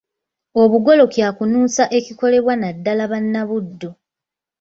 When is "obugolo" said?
0.61-1.03